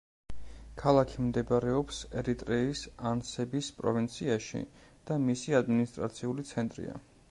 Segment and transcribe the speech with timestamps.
[0.83, 4.67] ქალაქი მდებარეობს ერიტრეის ანსების პროვინციაში
[5.11, 7.03] და მისი ადმინისტრაციული ცენტრია.